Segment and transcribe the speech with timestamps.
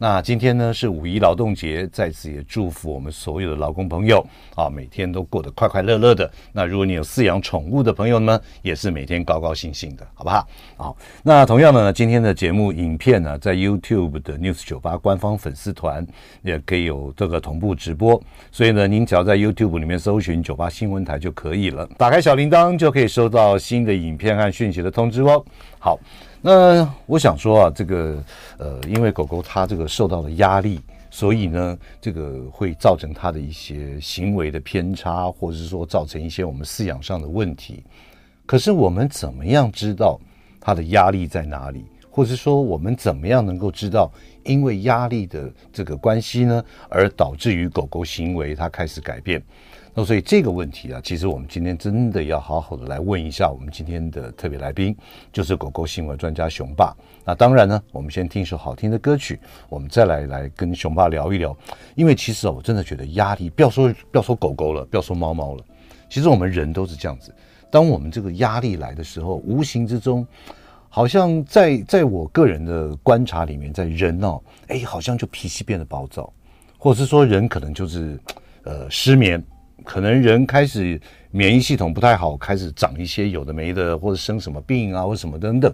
[0.00, 4.24] 那今天呢是五一劳动节，在此也祝福我们所有的劳工朋友
[4.54, 6.30] 啊，每天都过得快快乐乐的。
[6.52, 10.48] 那如果你有饲养宠物的朋友呢，也是每天高高兴兴的，好不好？
[10.76, 16.06] 好，那同样的呢，今天的节目影片呢，在 YouTube 的 News 九八官方粉丝团
[16.42, 18.22] 也可以有这个同步直播，
[18.52, 25.44] 所以呢，您只要在 YouTube 里面搜寻九八新闻台就可以了，打开小铃铛就可以收到新的影片和讯息的通知哦。
[25.80, 25.98] 好。
[26.40, 28.22] 那我想说啊，这个
[28.58, 30.80] 呃，因为狗狗它这个受到了压力，
[31.10, 37.82] 所以呢，这个会造成它的一些行为的偏差，或者是说造成一些我们饲养上的问题。
[38.46, 40.18] 可是我们怎么样知道
[40.60, 41.84] 它的压力在哪里？
[42.10, 44.10] 或者是说我们怎么样能够知道，
[44.48, 49.40] 因为压力的这个关系呢，而导致于狗狗行为它开始改变？
[49.94, 54.96] 那所以这个问题啊，其实我们今天真的要好好的来问一下我们今天的特别来宾，
[55.32, 56.96] 就是狗狗行为专家熊爸。
[57.24, 59.38] 那当然呢，我们先听一首好听的歌曲，
[59.68, 61.56] 我们再来来跟熊爸聊一聊。
[61.96, 65.64] 因为其实啊我真的觉得压力，不要说不要说狗狗了，不要说猫猫了，
[66.08, 67.34] 其实我们人都是这样子。
[67.70, 70.24] 当我们这个压力来的时候，无形之中，
[70.88, 76.32] 好像在在我个人的观察里面，在人哦，哎，好像就脾气变得暴躁，
[76.78, 78.18] 或者是说人可能就是
[78.64, 79.42] 呃失眠。
[79.84, 81.00] 可能人开始
[81.30, 85.72] 免疫系统不太好，开始长一些有的没的，或者生什么病啊，或什么等等。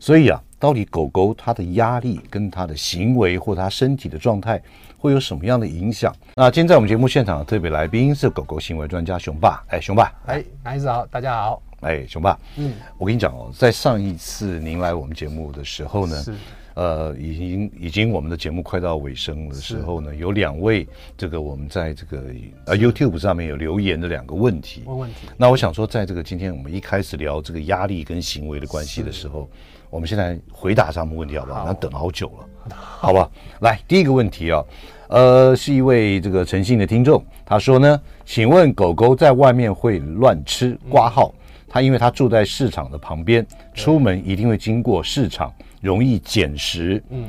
[0.00, 4.60] 所以啊，到底狗狗它的压力跟它的行为或它身体的状态
[4.98, 6.12] 会有什么样的影响？
[6.34, 9.62] 那今天在我们节目现场的特别来宾是狗狗行为专家熊爸。
[9.68, 11.62] 哎，熊爸，哎，男子好，大家好。
[11.86, 16.34] 哎，熊爸，嗯，我跟你讲哦，在上一次您来我们节目的时候呢，是。
[16.74, 20.86] 呃，已经已经我们的节目快到尾声的时候呢，有两位
[21.16, 22.22] 这个我们在这个
[22.66, 24.82] 呃 YouTube 上面有留言的两个问题。
[24.84, 25.26] 问问题。
[25.38, 29.48] 那我想说，在这个今天我们一开始聊这个压力跟行为的关系的时候，
[29.88, 31.64] 我们现在回答他们问题好不好？
[31.64, 33.30] 那等好久了，好吧？
[33.60, 34.62] 来，第一个问题啊，
[35.08, 41.32] 呃，是一位这个诚信的听众，他说呢，请问狗狗在外面会乱吃挂号？
[41.68, 45.52] 他因为他住在市场的旁边，出门一定会经过市场。
[45.82, 47.28] 容易捡食，嗯，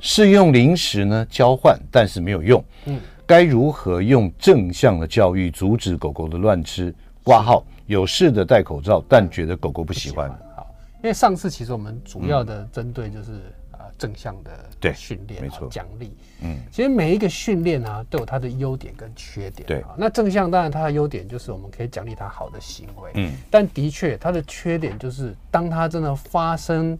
[0.00, 6.94] 是用零食呢交换，但是没有用，嗯，该如何用正向的教育阻止狗狗的乱吃？
[7.24, 10.28] 挂号有事的戴口罩，但觉得狗狗不喜欢。
[10.54, 10.72] 好，
[11.02, 13.52] 因为上次其实我们主要的针对就是
[13.98, 16.12] 正向的对训练，没错，奖励，
[16.42, 26.98] 嗯，其实每一个训练啊都有它的优点跟缺点，对，那正向当然它的优点就是我们可以奖励它好的行为，嗯，但的确它的缺点就是当它真的发生。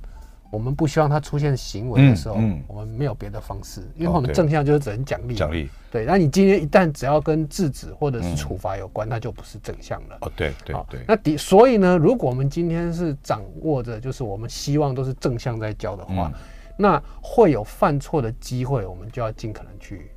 [0.49, 5.35] 我们不希望它出现行为的时候，嗯嗯、我们没有别的方式，因为我们正向就是只能奖励。
[5.35, 5.69] 奖励。
[5.91, 10.17] 对，那你今天一旦只要跟制止或者是处罚有关，那、嗯、就不是正向了。
[10.21, 11.01] 哦，对对对。
[11.07, 16.41] 那的所以呢，如果我们今天是掌握着，就是我们希望都是正向在教的话，嗯、
[16.77, 20.11] 那会有犯错的机会，我们就要尽可能去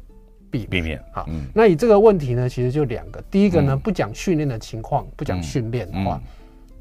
[0.52, 0.70] 避免。
[0.70, 1.04] 避免。
[1.14, 3.22] 好，嗯、那以这个问题呢，其实就两个。
[3.32, 6.22] 第一个呢，嗯、不讲训练的情况，不讲训练的话。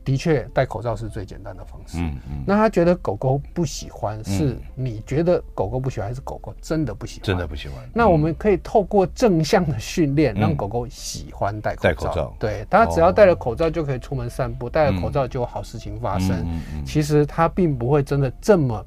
[0.05, 1.99] 的确，戴口罩是最简单的方式。
[1.99, 2.43] 嗯嗯。
[2.47, 7.25] 那他觉得狗狗不喜欢，是你觉得狗狗不喜欢，还是狗狗真的不喜欢？
[7.25, 7.77] 真的不喜欢。
[7.93, 11.89] 那我们可以透过正向的训练，让狗狗喜欢戴口罩。
[11.91, 12.35] 戴口罩。
[12.39, 16.31] 对，它只要戴了口罩就可以出门散步，戴了口罩就有好事情发生。
[16.31, 16.85] 嗯嗯。
[16.87, 18.83] 其实它并不会真的这么。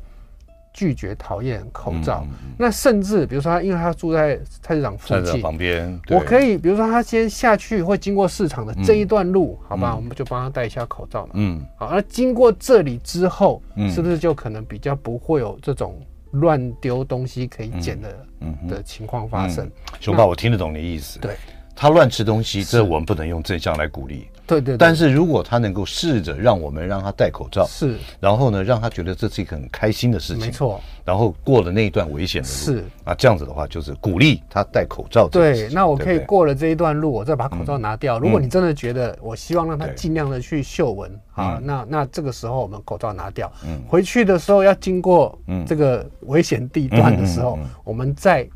[0.74, 2.26] 拒绝讨厌口罩，
[2.58, 11.32] 那甚至比如说他，因为他住在菜市场附近旁边，我可以比如说他先下去会经过市场的这一段路，嗯、好吧，我们就帮他戴一下口罩嘛。
[11.36, 16.00] 嗯，好，那经过这里之后，嗯、是不是就可能比较不会有这种
[16.32, 19.70] 乱丢东西可以捡的、嗯嗯、的情况发生？
[20.00, 21.20] 熊爸，我听得懂你意思。
[21.20, 21.36] 对。
[21.74, 24.28] 他乱吃东西，这我们不能用正向来鼓励。
[24.60, 24.78] 对对。
[24.78, 30.82] 但是如果他能够试着让我们让他戴口罩，是，然后呢，让他觉得这是一个很开心的事情，没错。
[31.06, 35.28] 然后过了那一段危险的路，是啊，这样子的话就是鼓励他戴口罩。
[35.28, 38.20] 对，那我可以过了这一段路，我再把口罩拿掉。
[38.20, 48.48] 如果你真的觉得我希望让他尽量的去嗅闻啊，那那这个时候我们口罩拿掉，嗯回去的时候要经过这个危险地段的时候，我们再。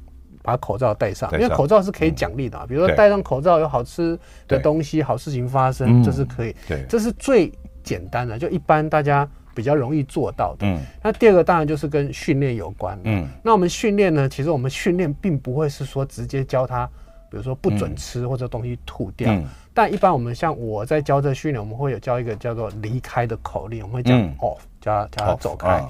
[0.46, 2.68] 把口罩戴上，因为口罩是可以奖励的。
[2.68, 6.56] 比如说戴上口罩有好吃的东西，好事情发生，这是可以。
[6.68, 7.52] 对，这是最
[7.84, 10.68] 简单的，就一般大家比较容易做到的。
[10.68, 13.00] 嗯，那第二个当然就是跟训练有关。
[13.06, 16.86] 嗯，那我们训练呢，其实我们训练并不会是说直接教他
[17.32, 19.32] 比如说不准吃或者东西吐掉。
[19.34, 19.44] 嗯、
[19.74, 25.84] 但一般我们像我在教这训练，我们会有教一个叫做离开的口令，我们会讲 off，叫他叫他走开。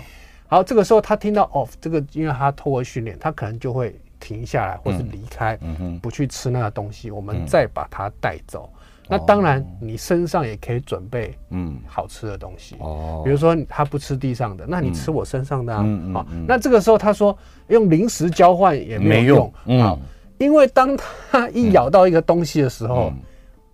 [0.48, 7.12] 好，这个时候他听到 off 这个，因为他透过训练，他可能就会停下来或是离开，嗯、不去吃那个东西。
[7.12, 8.70] 我们再把它带走。
[8.74, 11.78] 嗯那当然，你身上也可以准备嗯。
[11.86, 12.76] 好吃的东西。
[12.80, 15.86] 哦，比如说他不吃地上的，那你吃我身上的啊。
[16.12, 19.80] 好，那这个时候他说用零食交换也没有用。
[19.80, 19.96] 啊，
[20.40, 20.98] 因为当
[21.30, 23.14] 他一咬到一个东西的时候。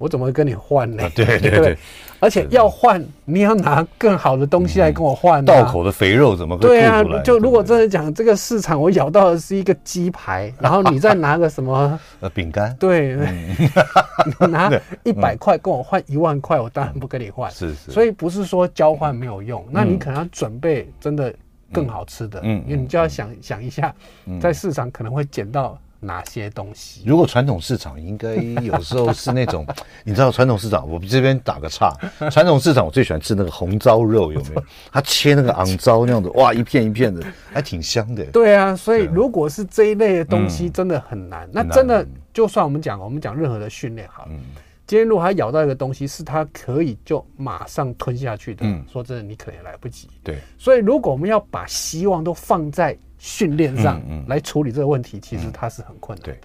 [0.01, 1.07] 我怎么会跟你换呢？
[1.15, 1.77] 对 对对，
[2.19, 5.45] 而且要换，你要拿更好的东西来跟我换。
[5.45, 6.62] 道口的肥肉怎么会？
[6.62, 12.75] 对啊，就如果真的讲这个市场，我咬到的是一个鸡排， 然后你再拿个什么 呃饼干？
[12.80, 13.15] 对，
[14.39, 14.71] 你拿
[15.03, 17.51] 一百块跟我换一万块，我当然不跟你换。
[17.51, 21.31] 是是，所以不是说交换没有用，那你可能要准备真的
[21.71, 23.94] 更好吃的，嗯，因为你就要想想一下，
[24.39, 25.80] 在市场可能会捡到。
[26.01, 27.03] 哪些东西？
[27.06, 29.65] 如果传统市场应该有时候是那种，
[30.03, 31.95] 你知道传统市场，我们这边打个岔。
[32.31, 34.63] 传统市场我最喜欢吃那个红糟肉，有没有？
[34.92, 38.25] 他切那个昂糟那样子，哇，一片一片的，还挺香的。
[38.25, 41.48] 对啊，所以如果是这一类的东西，真的很难。
[41.51, 44.27] 那真的，就算我们讲，我们讲任何的训练好，
[44.88, 50.09] 今天如果他咬到一个东西，是他可以就马上吞下去的，说真的，你可能也来不及。
[50.24, 52.98] 对，所以如果我们要把希望都放在。
[53.22, 56.38] 训练上来处理这个问题，其实它是很困难的。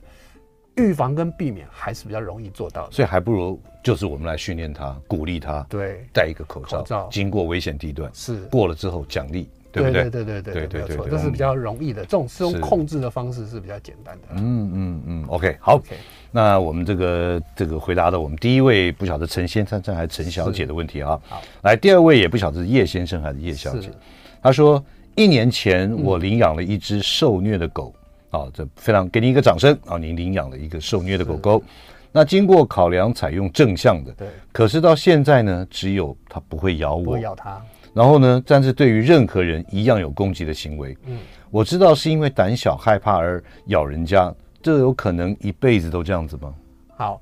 [0.74, 10.10] 预防跟避免还是比较容易做到的，所以还不如就是我们来训练他，鼓励他，对，戴一个口罩，经过危险地段，是过了之后奖励，对不对？
[10.10, 12.02] 对对对对对对，这是比较容易的。
[12.02, 14.22] 这种是用控制的方式是比较简单的。
[14.32, 15.80] 嗯嗯嗯，OK，好。
[16.30, 21.18] 那我们这个这个回答的我们第一位不晓得陈先生还是陈小姐的问题啊。
[21.26, 23.90] 好，来第二位也不晓得是叶先生还是叶小姐，
[24.42, 24.84] 他说。
[25.16, 27.94] 一年前，我领养了一只受虐的狗，
[28.28, 29.96] 啊、嗯，这非常给您一个掌声啊！
[29.96, 31.62] 您领养了一个受虐的狗狗，
[32.12, 34.28] 那经过考量，采用正向的，对。
[34.52, 37.58] 可是到现在呢，只有它不会咬我，不会咬它。
[37.94, 40.94] 然后呢，但是对于任何人一样有攻击的行为。
[41.06, 41.16] 嗯，
[41.50, 44.30] 我知道是因为胆小害怕而咬人家，
[44.60, 46.52] 这有可能一辈子都这样子吗？
[46.94, 47.18] 好。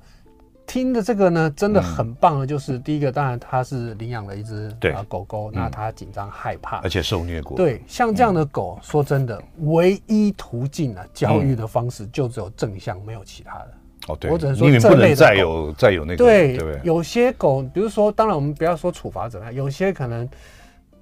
[0.67, 7.55] 听的这个呢，真的很棒的，就是第一个，当然他是领养了一只啊狗狗，那他紧张害怕，而且受虐过。
[7.55, 13.67] 对，像这样的狗，说真的，唯一途径啊，教育的方式就只有正向，没有其他的。
[14.07, 16.17] 哦，对，我只能说，你们不能再有再有那个。
[16.17, 20.27] 对，有些狗，比如说，当然我们不要说处罚怎么样，有些可能。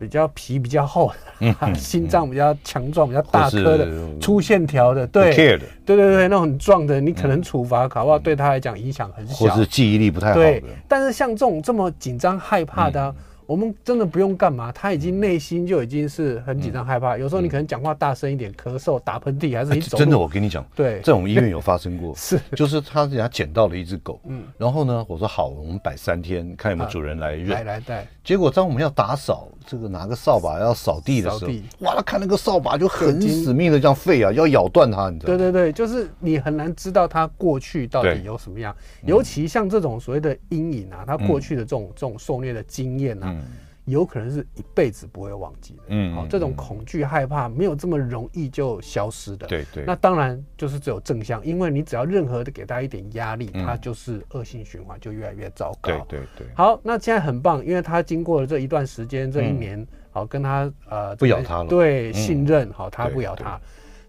[0.03, 3.87] 比较皮比较厚，嗯 心脏比较强壮、比较大颗的、
[4.19, 10.41] 粗线条的，对，对对对，那种很壮的，你可能处罚搞不好对他来讲影响很小，或是记忆力不太好的。
[10.41, 13.13] 对，但是像这种这么紧张害怕的。
[13.45, 17.17] 我们真的不用干嘛，他已经内心就已经是很紧张害怕。
[17.17, 19.97] 有时候你可能讲话大声一点，咳嗽、打喷嚏，还是你走。
[19.97, 28.07] 真的，我跟你讲，对，这种医院有发生过， 是，就是他人家捡到了一只狗，嗯，然后呢，我说好，我们摆三天，看有没有主人来认，来来带。
[28.23, 31.51] 结果当我们要打扫，这个拿个扫把要扫地的时候，
[31.85, 35.37] 哇，他看那个扫把就很死命的这样废啊，要咬断它，你知道吗？
[35.37, 38.73] 对对对，就是你很难知道他过去到底有什么样，
[39.05, 43.35] 尤其像这种所谓的阴影啊，他过去的这种这种受虐的经验啊。
[43.85, 49.83] 有可能是一辈子不会忘记的，嗯，好，这种恐惧害怕没有这么容易就消失的，对对。
[49.85, 55.91] 那当然就是只有正向，因为你只要任何的给他一点压力，他就是恶性循环，就越来越糟糕。
[55.91, 56.47] 对对对。
[56.55, 63.59] 好，那现在很棒，因为他经过了这一段时间，这一年，好跟他呃不咬他了，对，信任，好，他不咬他。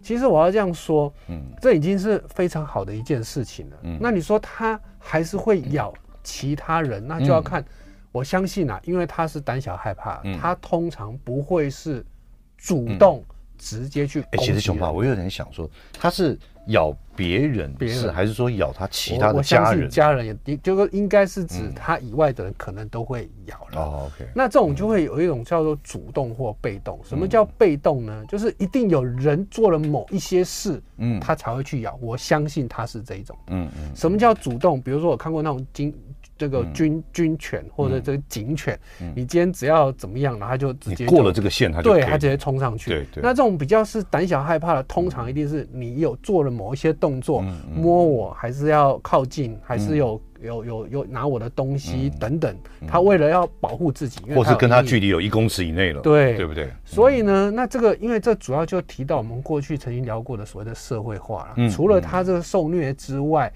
[0.00, 3.76] 其实我要这样说，嗯，这已经是非常好的一件事情了。
[3.82, 7.64] 嗯，那你说他还是会咬其他人，那就要看。
[8.14, 12.06] 我相信啊，因为他是胆小害怕，嗯、他通常不会是
[12.56, 13.24] 主动
[13.58, 14.36] 直接去攻击。
[14.36, 19.90] 哎、其实熊爸，我有点想说，他是咬别人，是还是说咬他其他的家人？
[19.90, 23.80] 家人也，就是应该是指他以外的人，可能都会咬了。
[23.80, 24.12] 哦。
[24.32, 27.00] 那这种就会有一种叫做主动或被动。
[27.02, 28.24] 什么叫被动呢？
[28.28, 31.98] 就是一定有人做了某一些事，嗯，他才会去咬。
[32.00, 33.36] 我相信他是这一种。
[33.48, 33.90] 嗯嗯。
[33.96, 34.80] 什么叫主动？
[34.80, 35.92] 比如说我看过那种经。
[36.36, 38.78] 这个军军犬或者这个警犬，
[39.14, 42.90] 你今天只要怎么样，然后他就直接过了这个线，他就对他直接冲上去。
[42.90, 43.22] 对对。
[43.22, 52.54] 那这种比较是胆小害怕的，通常一定是你有做了某一些动作，摸我还是要靠近，还是有有有有拿我的东西等等。
[52.86, 56.68] 他为了要保护自己，或是跟他距离有一公尺以内了，对对不对？
[56.84, 61.70] 所以呢，那这个因为这主要就提到我们过去曾经聊过的所谓的社会化了。
[61.70, 63.52] 除了他这个受虐之外。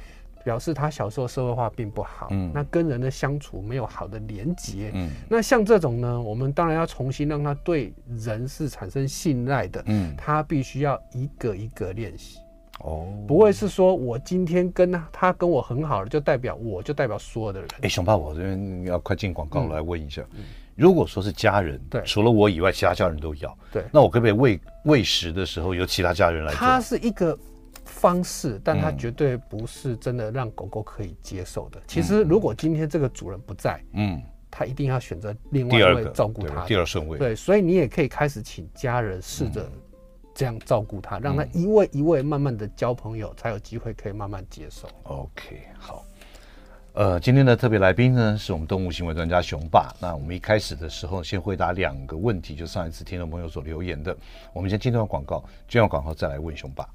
[0.49, 12.39] 表示他小时候社会化并不好，嗯，那跟人的相处没有好的连接，嗯，那像这种呢，我们当然要重新让他对人是产生信赖的，嗯，他必须要一个一个练习，
[12.79, 17.69] 哦，不会是说我今天跟他跟我很好了，就代表我就代表所有的人。
[17.83, 26.59] 哎，熊爸，我这边要快进广告来问一下，嗯、如果说是家人，对，除了我以外，其他家人都要，对，那我可不可以喂喂食的时候由其他家人来做？
[26.59, 27.39] 它是一个
[27.99, 31.79] 方式，但它绝对不是真的让狗狗可以接受的。
[31.81, 34.23] 嗯、其实，如果今天这个主人不在，嗯。
[34.51, 37.19] 他一定要选择另外一位照顾他，第二顺位。
[37.19, 39.71] 对，所以你也可以开始请家人试着
[40.35, 44.89] 这样照顾他，嗯、让他一位一位慢慢的交朋友，才有机会可以慢慢接受。
[45.03, 46.03] OK，好。
[46.95, 49.95] 呃，今天的特别来宾呢，是我们动物行为专家熊爸。
[50.01, 54.17] 那我们一开始的时候，先回答两个问题，就上一次听众朋友所留言的。
[54.55, 56.89] 我们先进段广告，进完广告再来问熊爸。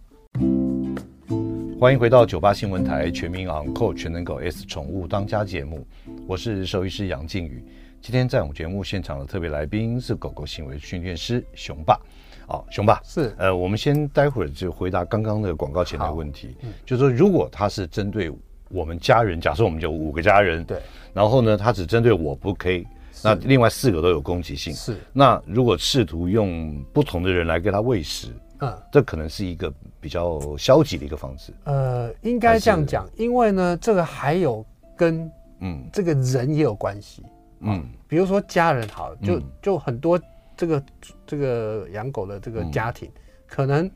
[1.83, 5.85] 欢迎回到九八新闻台全民昂扣全能狗 S 宠物当家节目，
[6.25, 7.61] 我是兽医师杨靖宇。
[8.01, 11.99] 今天在我们节目现场的特别来宾是狗狗行为训练师熊爸。
[12.47, 18.31] 哦，熊爸是呃，我们先待会儿就回答刚刚的广告前的问题，嗯、就是说如果他是针对
[18.69, 20.79] 我们家人，假设我们就五个家人，对，
[21.13, 22.87] 然后呢，他只针对我不 OK，
[23.21, 24.95] 那另外四个都有攻击性，是。
[25.11, 28.29] 那如果试图用不同的人来给他喂食。
[28.63, 31.51] 嗯，这可能是一个比较消极的一个方式。
[31.65, 34.65] 呃，应该这样讲，因为呢，这个还有
[34.95, 35.29] 跟
[35.59, 37.23] 嗯这个人也有关系。
[37.59, 40.19] 嗯，比如说家人好，就就很多
[40.55, 40.83] 这个
[41.27, 43.11] 这个养狗的这个家庭，
[43.45, 43.89] 可能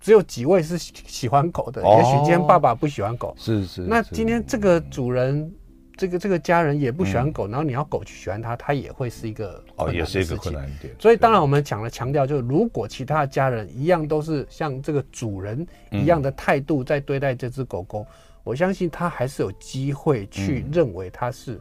[0.00, 3.82] 只有几位是喜欢狗的，也许今天爸爸不喜欢狗，是是。
[3.82, 5.50] 那今天这个主人。
[5.96, 10.94] 这个这个家人也不喜欢狗，嗯、然后你要狗去喜欢它，它也会是一个哦，也是一个困难点。
[10.98, 18.06] 所以当然我们讲了强调，就是如果其他的家人一样都是像这个主人一样的态度在对待这只狗狗，嗯、
[18.44, 21.58] 我相信它还是有机会去认为它是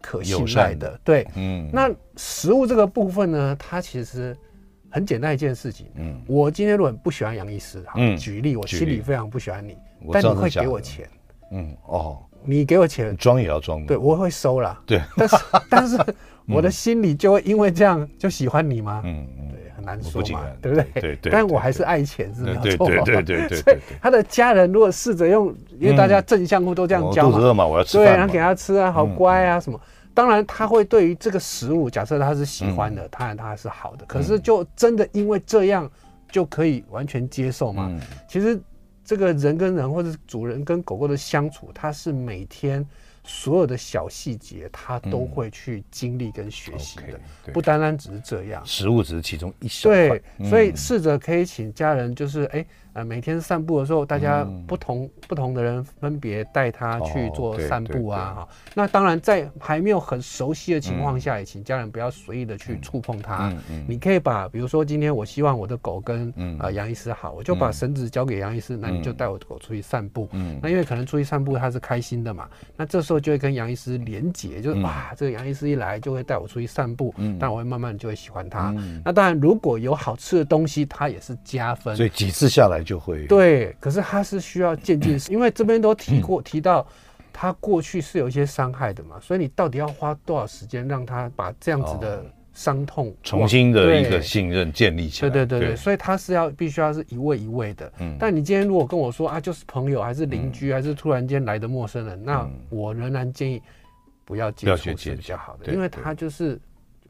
[0.00, 1.00] 可信赖的。
[1.02, 1.68] 对，嗯。
[1.72, 4.36] 那食物这个部分呢，它其实
[4.90, 5.86] 很简单一件事情。
[5.96, 6.22] 嗯。
[6.26, 9.76] 我今天如果不喜欢杨医师，哈，嗯、举例，我心里非常不喜欢你，
[10.12, 11.08] 但你会给我钱。
[11.50, 12.24] 嗯，哦。
[12.44, 14.78] 你给我钱，装也要装，对，我会收了。
[14.86, 15.36] 对，但是
[15.70, 15.98] 但是
[16.46, 19.00] 我的心里就会因为这样就喜欢你吗？
[19.04, 21.00] 嗯嗯，对，很难说嘛，对不对？
[21.00, 21.32] 对对。
[21.32, 22.86] 但我还是爱钱是没有错。
[22.86, 23.58] 对对对对。
[23.58, 28.06] 所以他的家人如果试着用，因为大家正向户都这样教嘛，肚子饿嘛，我要吃饭。
[28.06, 29.80] 对，然后给他吃啊，好乖啊什么。
[30.14, 34.04] 当然他会对于这个食物，假设他是喜欢的，当然他是好的。
[34.06, 35.90] 可是就真的因为这样
[36.30, 37.90] 就可以完全接受吗？
[38.28, 38.60] 其实。
[39.12, 42.82] 这个人跟人或者主人跟狗狗的相处，它是每天
[43.24, 47.20] 所有的小细节，它都会去经历跟学习的，
[47.52, 48.64] 不单单只是这样。
[48.64, 50.18] 食物只是其中一小块。
[50.38, 52.64] 对，所以试着可以请家人，就是哎。
[52.94, 58.48] 呃，每天散步的时候，大家不同、嗯、不同的人分别带他去做散步啊，哈、哦。
[58.74, 63.48] 那当然，在还没有很熟悉的情况下，也请家人不要随意的去触碰它。
[63.48, 70.28] 嗯嗯、你可以把，比如说今天我希望我的狗跟啊杨医师好，我就把绳子交给杨医师，嗯、那你就带我的狗出去散步。
[70.32, 70.60] 嗯。
[70.62, 72.46] 那因为可能出去散步它是开心的嘛，
[72.76, 78.70] 那这时候就会跟杨医师连结，就是哇，这个杨医师一来就会带我出去散步，嗯，但我会慢慢就会喜欢它。
[78.76, 81.96] 嗯、那当然，如果有好吃的东西，它也是加分。
[81.96, 82.81] 所以几次下来。
[82.82, 86.86] 就会对，可是他是需要渐进式， 因为这边都提过提到，
[87.32, 95.30] 他过去是有一些伤害的嘛，所以你到底要花多少时间让他把这样子的伤痛重新的一个信任建立起来？
[95.30, 97.92] 对对对对，所以他是要必须要是一位一位的。
[97.98, 103.62] 嗯，但你今天如果跟我说啊，就是朋友还是邻居还是突然间来的陌生人，那我仍然建议
[104.24, 106.60] 不要接触是比较好的，因为他就是。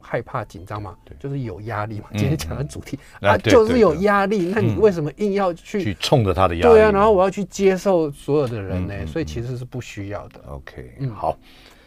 [0.03, 0.95] 害怕紧张嘛？
[1.05, 2.07] 对，就是有压力嘛。
[2.11, 4.51] 今天讲的主题啊，就是有压力。
[4.53, 6.73] 那你为什么硬要去去冲着他的压力？
[6.73, 9.07] 对啊，然后我要去接受所有的人呢？
[9.07, 10.41] 所以其实是不需要的。
[10.47, 11.37] OK，嗯，好。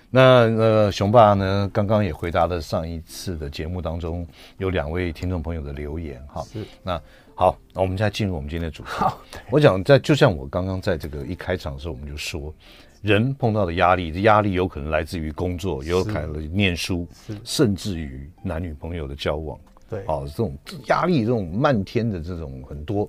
[0.09, 0.21] 那
[0.57, 6.43] 呃，雄爸呢，刚刚也回答了上一次的节目当中有两位听众朋友的留言哈。
[6.51, 6.65] 是。
[6.83, 6.99] 那
[7.35, 8.89] 好，那我们现在进入我们今天的主题。
[8.89, 9.21] 好，
[9.51, 12.55] 我想在就像我刚刚在这个一开场的时候，我们就说。
[13.03, 17.07] 人碰到的压力，这压力有可能来自于工作，也有可能念书，
[17.45, 19.59] 甚至于男女朋友的交往。
[19.89, 23.09] 对，啊，这种压力，这种漫天的这种很多。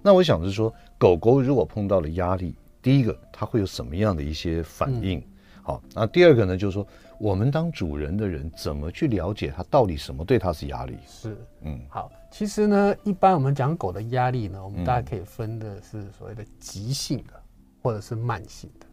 [0.00, 5.20] 那我想是说，狗狗如果碰到了压力，第一个它会有什么样的一些反应？
[5.62, 6.86] 好，那第二个呢，就是说，
[7.18, 10.96] 我们当主人的人怎么去了解它到底什么对它是压力？
[11.06, 17.34] 是，嗯，好，其实呢，一般我们讲狗的压力呢，我们大家可以分的是所谓的急性的，
[17.80, 18.86] 或者是慢性的。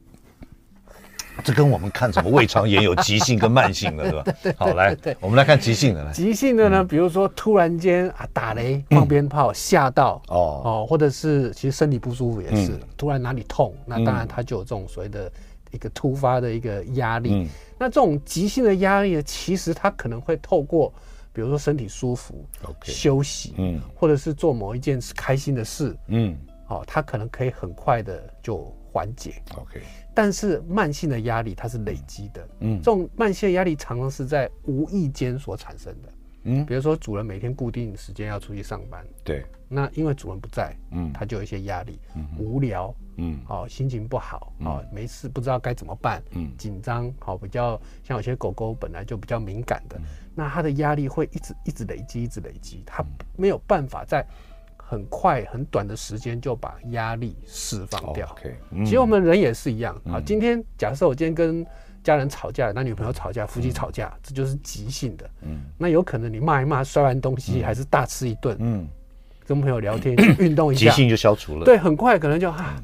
[1.43, 4.55] 这跟我们看什么胃肠炎有急性跟慢性的，对吧？
[4.65, 6.03] 好，来，我们来看急性的。
[6.03, 15.31] 来，急性的呢，比如说突然间啊打雷、放鞭炮吓到哦哦，或者是其实身体不舒服也是，突然哪里痛，那当然它就有这种所谓的
[15.71, 17.47] 一个突发的一个压力。
[17.77, 20.93] 那这种急性的压力呢，其实它可能会透过
[21.31, 22.45] 比如说身体舒服、
[22.83, 26.37] 休息，嗯，或者是做某一件开心的事，嗯。
[26.67, 29.41] 哦，它可能可以很快的就缓解。
[29.57, 29.81] OK，
[30.21, 36.09] 但是慢性的压力它是累积的，嗯，这种慢性的压力常常是在无意间所产生的。
[36.43, 49.97] 嗯，比如说主人每天固定时间要出去上班，对，那因为主人不在，嗯，他就有一些压力，嗯，无聊，嗯，哦，心情不好，哦，没事不知道该怎么办，嗯，紧张，好，比较像有些狗狗本来就比较敏感的，
[50.35, 53.05] 那它的压力会一直一直累积，一直累积，它
[53.37, 54.25] 没有办法在
[54.89, 58.27] 很快很短的时间就把压力释放掉。
[58.31, 60.19] OK，其实我们人也是一样啊。
[60.25, 61.63] 今天假设我今天跟
[62.03, 65.29] 家人吵架，男女朋友吵架，夫妻吵架，这就是急性的。
[65.43, 68.57] 嗯，那有可能你骂一骂，摔完东西，还是大吃一顿。
[68.59, 68.87] 嗯，
[69.45, 71.65] 跟朋友聊天， 运动一下，急性就消除了。
[71.65, 72.81] 对，很快可能就啊，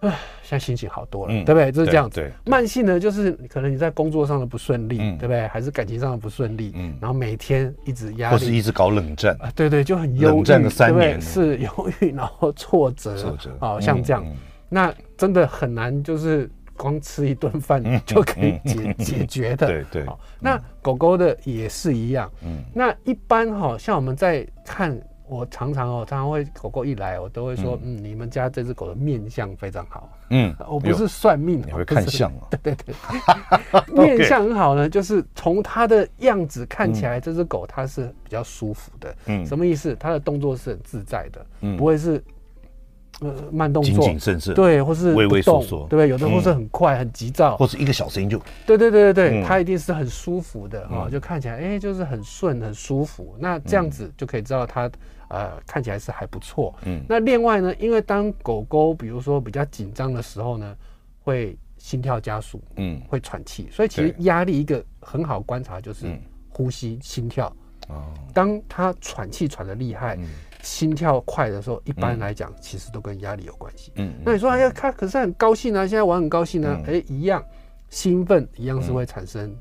[0.00, 0.10] 唉，
[0.42, 1.72] 现在心情好多了，对不对？
[1.72, 2.30] 就是这样子。
[2.44, 5.46] 慢性呢就是可能你在工作上的不顺利，对不对？
[5.48, 14.24] 还是感情上的不顺利，嗯，然后每天一直压力，或是一直搞冷战啊，对对，就很忧郁，冷战个三年，是忧郁， 然后挫折，挫折啊，像这样，
[14.68, 16.50] 那真的很难，就是。
[16.78, 20.06] 光吃一顿饭就可以解解决的，对对。
[20.38, 22.30] 那狗狗的也是一样。
[22.44, 24.94] 嗯，那一般哈，像我们在看，
[25.28, 30.08] 我常常哦，常常会狗狗一来，我都会说，嗯，你们家这只狗的面相非常好。
[30.30, 32.46] 嗯，我 不是算命，你会看相啊？
[32.62, 39.16] 对对对， 面相很好呢，就是从它的样子看起来，这只狗它是比较舒服的。
[39.26, 39.96] 嗯，什么意思？
[39.98, 41.44] 它的动作是很自在的，
[41.76, 42.22] 不会是。
[43.20, 46.08] 呃，慢动作，谨谨慎慎，对，或是畏畏缩缩，对不对？
[46.10, 53.34] 有的或是很快，很急躁，或是一个小声音就，对对对对对，它一定是很舒服的哈，就看起来哎，就是很顺很舒服。
[53.38, 54.90] 那这样子就可以知道它
[55.28, 56.74] 呃看起来是还不错。
[56.84, 60.76] 嗯，那另外呢，因为当狗狗比如说比较紧张的时候呢，
[61.22, 66.06] 会心跳加速，嗯，会喘气，所以其实压力一个很好观察就是
[66.48, 67.46] 呼吸心跳。
[67.88, 70.18] 哦，当它喘气喘的厉害。
[70.62, 73.92] 心跳快的时候，一般来讲，其实都跟压力有关系。
[73.94, 77.44] 嗯，那你说，哎呀，他可是很高兴啊，现在玩很高兴呢，哎，一样，
[77.88, 79.54] 兴奋一样是会产生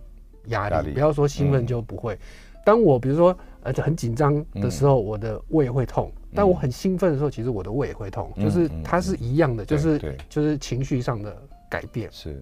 [0.47, 0.93] 压力。
[0.93, 2.17] 不要说兴奋就不会。
[2.65, 8.31] 当我比如说呃很紧张的时候，我的胃会痛；但我很兴奋的时候，其实我的胃也会痛。
[8.37, 11.35] 就是它是一样的，就是就是情绪上的
[11.69, 12.07] 改变。
[12.11, 12.41] 是。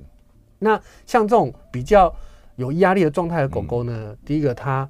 [0.59, 2.13] 那像这种比较
[2.57, 4.87] 有压力的状态的狗狗呢，第一个它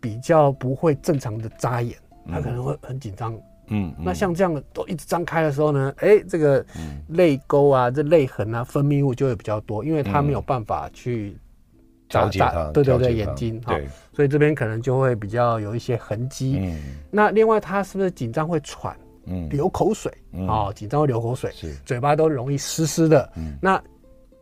[0.00, 1.96] 比较不会正常的眨眼。
[2.30, 6.64] 它可能会很紧张，嗯，那像这样的都一直张开的时候呢，哎，这个
[7.08, 11.36] 泪沟啊，这泪痕啊，分泌物就会比较多，因为它没有办法去
[12.20, 16.58] 调节它，对对对，眼睛，对，所以这边可能就会比较有一些痕迹。
[16.60, 16.78] 嗯，
[17.10, 18.94] 那另外他是不是紧张会喘，
[19.24, 20.12] 嗯，流口水，
[20.46, 23.32] 啊，紧张会流口水，是，嘴巴都容易湿湿的。
[23.36, 23.82] 嗯，那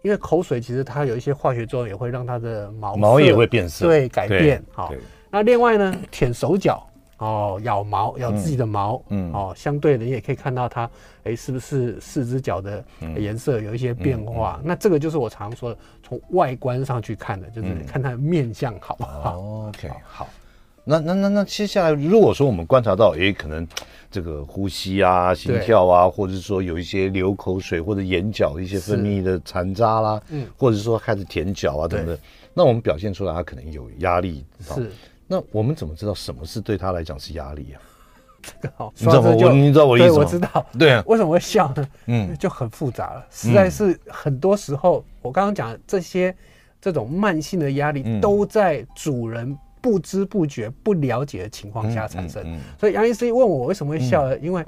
[0.02, 4.61] 因为口水其实它有一些化学作用，也会让它的毛毛也会变色，对，改变。
[4.72, 4.92] 好，
[5.30, 6.85] 那另外呢，舔手脚。
[7.20, 10.90] 哦，咬毛，咬自己的毛，嗯，哦，相对的，你也可以看到它，
[11.24, 12.83] 哎，是不是四只脚的
[13.18, 14.59] 颜色有一些变化？
[14.64, 20.26] 那这个就是我常说的，从外观上去看的，就是看它的面相好不好？OK，好。
[20.83, 23.68] 那那那那接下来，如果说我们观察到，哎，可能
[24.11, 32.18] 这个呼吸啊、心跳啊，或者是说有一些流口水或者眼角一些分泌的残渣啦，嗯，或者是说开始舔脚啊等等，
[32.54, 34.90] 那我们表现出来它可能有压力，是。
[35.33, 37.79] 那我们怎么知道什么是对他来讲是压力啊？
[38.61, 40.14] 这个好，你知道我，你知道我意思吗？
[40.16, 40.66] 我知道。
[40.77, 41.88] 对啊，为什么会笑呢？
[42.07, 43.25] 嗯，就很复杂了。
[43.31, 46.35] 实在是很多时候，我刚刚讲的这些
[46.81, 52.59] 这种慢性的压力，都在主人不知不觉、不了解的情况下产生。
[52.77, 54.37] 所以杨医师问我为什么会笑呢？
[54.38, 54.66] 因为。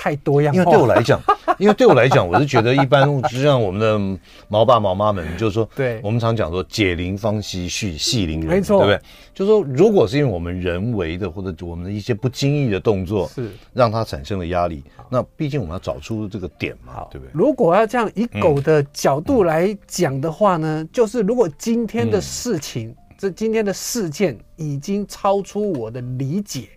[0.00, 1.20] 太多样，因为对我来讲，
[1.58, 9.08] 因为对我来讲，我是觉得一般，就像我们的毛爸毛妈们，就是说，对，我们常讲说“解铃芳兮续细伶人”，没错，对不对？
[9.34, 17.30] 就是说，如果是因为我们人为的或者我们的一些不经意的动作，是让它产生了压力，那毕竟我们要找出这个点嘛，对不对？
[17.34, 26.68] 如果要这样以狗的角度来讲的话呢，就是如果今天的事情，这今天的事件已经超出我的理解。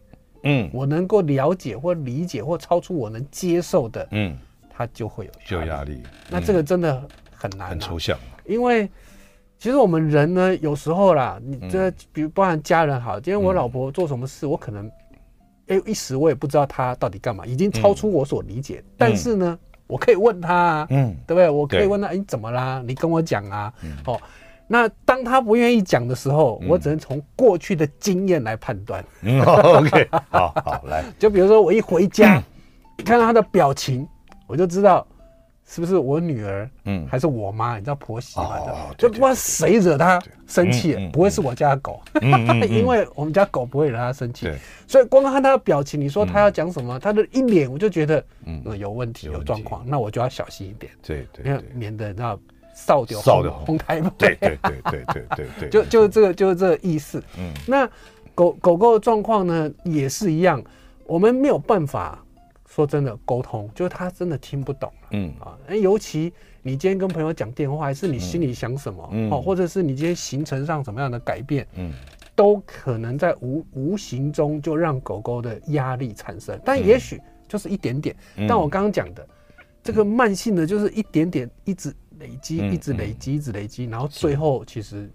[0.43, 4.37] 嗯，我能够了解或理解或超出我能接受的，嗯，
[4.69, 6.01] 他就会有就有压力。
[6.29, 8.17] 那这个真的很难，很抽象。
[8.45, 8.89] 因为
[9.57, 14.91] 其实我们人呢，有时候啦，你这比如包含家人好，今天我老婆做什么事，我可能
[15.67, 18.83] 哎一时我也不知道她到底干嘛，已经超出我所理解。
[18.97, 21.49] 但是呢，我可以问他，嗯，对不对？
[21.49, 22.83] 我可以问她，哎，你怎么啦？
[22.85, 23.73] 你跟我讲啊，
[24.05, 24.19] 哦。
[24.71, 29.03] 那当他不愿意讲的时候，我只能从过去的经验来判断。
[29.21, 31.03] 嗯，OK，好好来。
[31.19, 32.41] 就比如说，我一回家，
[33.03, 34.07] 看到他的表情，
[34.47, 35.05] 我就知道
[35.67, 36.69] 是不是我女儿？
[36.85, 37.75] 嗯，还是我妈？
[37.75, 38.55] 你知道婆媳嘛？
[38.97, 42.01] 就不管谁惹她生气，不会是我家的狗，
[42.69, 44.49] 因为我们家狗不会惹她生气。
[44.87, 50.89] 所以光看他的表情，你说他要讲什么，他的一脸我就觉得嗯有问题有状况，那我就要小心一点。
[51.01, 52.37] 对对，免得那
[52.73, 53.51] 扫掉扫掉。
[53.65, 54.11] 红台嘛。
[54.17, 57.23] 对对对对对对对，就就这个就是这个意思。
[57.37, 57.89] 嗯，那
[58.33, 60.63] 狗狗狗的状况呢也是一样，
[61.05, 62.23] 我们没有办法。
[62.73, 65.33] 说真的，沟通就是它真的听不懂了，嗯。
[65.41, 66.31] 啊，尤其
[66.61, 71.91] 你今天跟朋友讲电话，还是你心里想什么，嗯，或者是你今天行程上什么样的改变，嗯，
[72.33, 78.15] 都可能在无无形中就让狗狗的压力产生，但也许就是一点点，
[78.47, 79.27] 但我刚刚讲的
[79.83, 85.09] 这个慢性的，就是一点点一直累积，一直累积，一直累积，然后最后其实。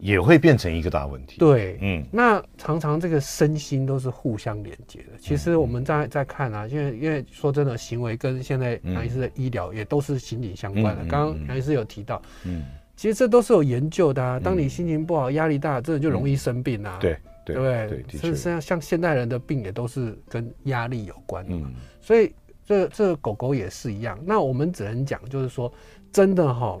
[0.00, 1.40] 也会变成一个大问题。
[1.40, 5.18] 对，嗯，那常常这个身心都是互相连接的。
[5.20, 11.04] 其实我们在在看啊，因为因为说真的，行为跟现在杨医师的医疗也都是心理相关的。
[11.06, 12.62] 刚刚杨医师有提到，嗯，
[12.94, 14.38] 其实这都是有研究的啊。
[14.38, 16.96] 当你心情不好、压力大，真的就容易生病啊。
[17.00, 18.04] 对，对不对？
[18.20, 21.72] 甚至像像现代人的病也都是跟压力有关的嘛。
[22.00, 22.32] 所以
[22.68, 24.18] 这这狗狗也是一样。
[24.26, 25.72] 那我们只能讲，就是说，
[26.12, 26.78] 真的哈。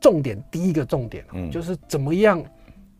[0.00, 2.40] 重点，第一个重点，嗯，就是怎么样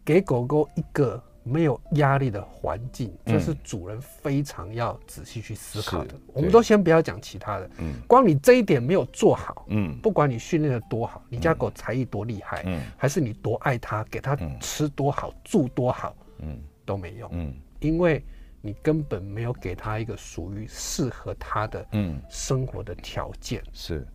[0.05, 6.15] 给狗狗一个没有压力的环境，这是主人非常要仔细去思考的。
[6.33, 18.21] 我们都先不要讲其他的，嗯，光你这一点没有做好，嗯，不管你训练的多好，你家狗才艺多厉害，嗯，还是你多爱它，给它吃多好，住多好，嗯，都没用，嗯，因为
[18.61, 24.07] 你根本没有给他一个属于适合他的，嗯，生活的条件，是。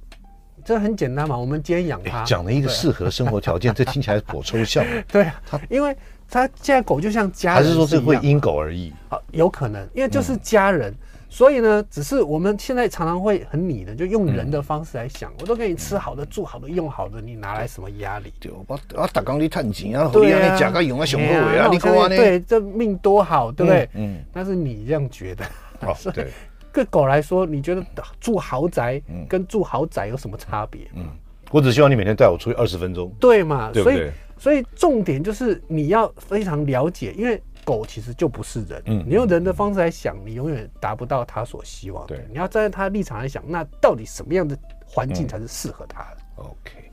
[0.64, 4.86] 这很简单嘛，我们今天养它，讲了一个适合生活条件，这听起来颇抽象。
[5.12, 5.96] 对啊，它因为
[6.30, 8.94] 它现在狗就像家人，还是说这会因狗而异？
[9.10, 10.94] 好，有可能，因为就是家人，
[11.34, 18.32] 所以呢，只是我们现在常常会很拟的，就用人的方式来想，我都给你吃好的、住好的、用好的，你拿来什么压力？
[18.40, 23.90] 对，我我打工你赚钱啊，对啊，甲个用啊，雄厚啊，你看对，这命多好，对不对？
[23.96, 25.44] 嗯，但是你这样觉得，
[25.82, 26.28] 哦，对。
[26.72, 27.84] 对狗来说，你觉得
[28.20, 30.82] 住豪宅跟住豪宅有什么差别？
[30.96, 31.08] 嗯，
[31.50, 33.72] 我只希望你每天带我出去二十分钟，对嘛？
[33.72, 33.98] 对不对？
[33.98, 38.82] 所以，所以重点就是你要非常了解，因为狗其实就不是人。
[38.86, 42.16] 嗯，你用人的方式来想，你永远达不到他所希望的。
[42.16, 46.18] 对，你要站在他立场来想，那到底什么样的环境才是适合他的？
[46.38, 46.92] 嗯，OK，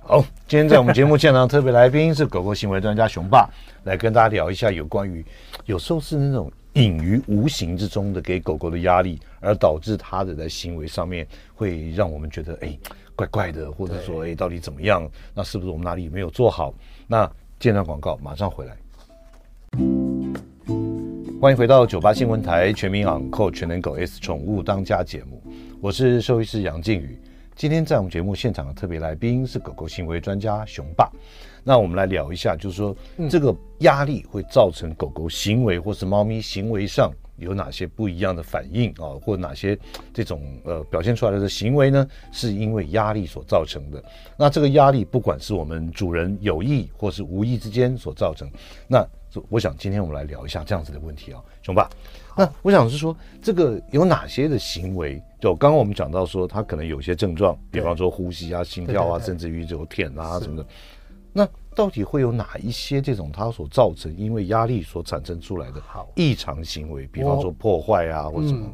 [0.00, 3.48] 好，今天在我们节目现场特别来宾是狗狗行为专家熊爸，
[3.84, 5.24] 来跟大家聊一下有关于
[5.66, 6.50] 有时候是那种。
[6.74, 12.78] 隐于无形之中的给狗狗的压力，而导致它的在行为上面会让我们觉得哎
[13.16, 15.02] 怪怪的，或者说哎到底怎么样？
[15.34, 16.72] 那是不是我们哪里没有做好？
[17.08, 17.28] 那
[17.58, 18.76] 间断广告，马上回来。
[21.40, 25.42] 欢迎回到九八新闻台全民昂扣全能狗 S 宠物当家节目，
[25.80, 27.18] 我是兽医师杨靖宇。
[27.56, 31.10] 今天在我们节目现场的特别来宾是狗狗行为专家熊爸。
[31.64, 32.94] 那我们来聊一下，就是说，
[33.30, 39.78] 这个压力会造成狗狗行为或是猫咪行为上有哪些不一样的反应啊，或哪些
[40.12, 42.06] 这种呃表现出来的行为呢？
[42.30, 44.04] 是因为压力所造成的。
[44.36, 48.46] 那这个压力，不管是我们主人有意或是无意之间所造成，
[48.86, 49.02] 那
[49.48, 51.88] 我想今天我们来聊一下这样子的问题啊，熊爸。
[52.36, 55.22] 那我想是说，这个有哪些的行为？
[55.40, 60.66] 就刚刚我们讲到说，他可能有些症状，比方说呼吸啊、心跳啊，甚至于这种舔啊什么的。
[61.32, 65.82] 那到底会有哪一些这种他所造成因为压力所产生出来的
[66.14, 67.06] 异常行为？
[67.08, 68.66] 比方说破坏啊，或者什么？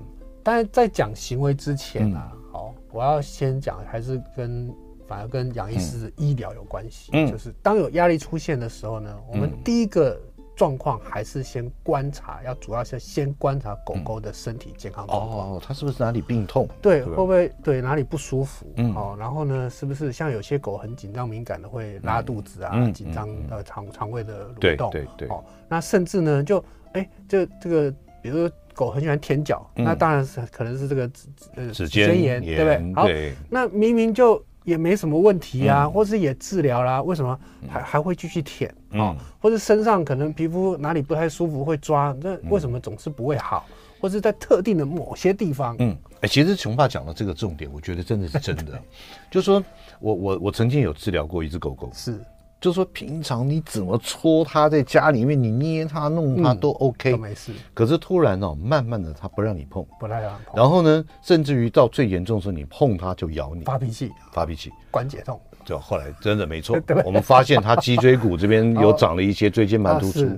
[0.42, 4.72] 但是在讲行为之前啊，好，我要先讲，还是跟
[5.06, 7.10] 反而跟杨医师的医疗有关系。
[7.12, 10.20] 嗯，就是当有压力出现的时候呢，我们第一个。
[10.56, 15.50] 状况还是先观察，要主要是先观察狗狗的身体健康状况。
[15.50, 16.66] 哦，它是不是哪里病痛？
[16.80, 18.66] 对，会不会对哪里不舒服？
[18.76, 22.90] 嗯，哦，然后呢，是不是像有些狗很紧张敏感的会拉肚子啊？
[22.90, 24.90] 紧张的肠肠胃的蠕动。
[24.90, 25.28] 对对对。
[25.28, 31.10] 哦，那甚至呢，就哎，这这个，比如说狗很喜欢舔脚，那当然是可能是这个
[31.54, 32.94] 呃指尖炎，对不对？
[32.94, 33.06] 好，
[33.50, 34.42] 那明明就。
[34.66, 39.16] 也没什么问题啊，或是也治疗啦，为什么还还会继续舔啊？
[39.40, 43.64] 或者身上可能皮肤哪里不太舒服会抓，那为什么总是不会好？
[44.00, 45.74] 或是在特定的某些地方？
[45.78, 48.78] 嗯，哎，其实熊爸讲的这个重点，我觉得真的是真的。
[49.30, 49.62] 就是说
[50.00, 52.20] 我我我曾经有治疗过一只狗狗，是。
[52.60, 57.52] 就是说，平常你怎么搓它，在家里面你捏它、弄它都 OK，都没事。
[57.74, 60.56] 可是突然哦，慢慢的它不让你碰，不让你碰。
[60.56, 65.40] 然后呢，甚至于到最严重的时候，你碰它就咬你，发脾气，发脾气，关节痛。
[65.64, 70.28] 就后来真的没错， 我们发现它脊椎骨这边有 长了一些椎间盘突出，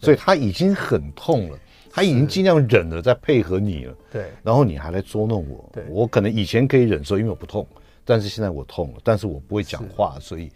[0.00, 1.58] 所以它已经很痛了。
[1.96, 3.94] 他已经尽量忍了，在配合你了。
[4.10, 5.70] 对，然后你还来捉弄我。
[5.72, 7.64] 对，我可能以前可以忍受，因为我不痛，
[8.04, 10.50] 但是现在我痛了，但是我不会讲话，所以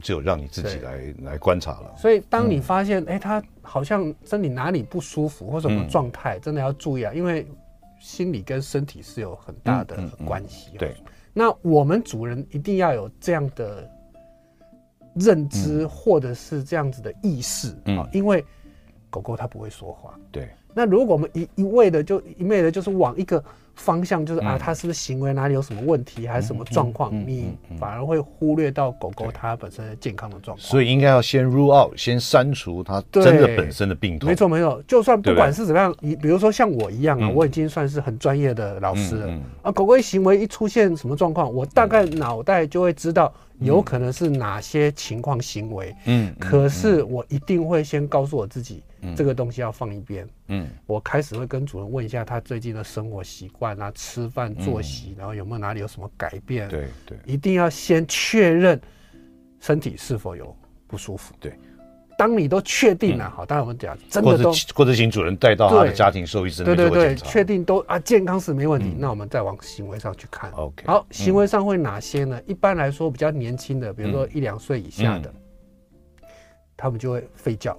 [0.00, 1.94] 只有让你自己来来观察了。
[1.96, 7.46] 所以当你发现，哎、嗯，他好像身体哪里不舒服或什么状态，真的要注意啊，因为
[7.98, 10.76] 心理跟身体是有很大的关系。
[10.78, 10.94] 对，
[11.32, 13.88] 那我们主人一定要有这样的。
[15.16, 18.42] 认知或者是这样子的意识啊、嗯，因为
[19.10, 20.16] 狗狗它不会说话。
[20.30, 23.42] 对，那如果我们一一味的就一味的就是往一个
[23.80, 30.58] 方向，就是、嗯、啊，它是不是行为哪里有什么问题，还是什么状况、你反而会忽略到狗狗它本身的健康的状况。
[30.58, 34.28] 所以应该要先 rule out，先删除它真的本身的病痛。
[34.28, 43.32] 没错没错，就算不管是怎么样，你比如说像我一样啊，嗯、我已经算是很专业的老师了、啊，狗狗一行为一出现什么状况，我大概脑袋就会知道。
[43.60, 58.78] 有可能是哪些情况行为，嗯，可是我一定会先告诉我自己，嗯，这个东西要放一边，嗯，我开始会跟主人问一下他最近的生活习惯啊，吃饭作息，然后有没有哪里有什么改变，对对，一定要先确认
[59.60, 60.54] 身体是否有
[60.86, 61.52] 不舒服，对。
[62.18, 67.00] 当你都确定了，好，当然我们讲真的都，或者请主人带到他的家庭兽医师那边做检查。
[67.00, 70.50] 对对对，确定都啊健康是没问题，那我们再往行为上去看。
[70.50, 72.38] OK，好，行为上会哪些呢？
[72.46, 75.32] 一般来说，比较年轻的，比如说一两岁以下的，
[76.76, 77.72] 他们就会吠叫，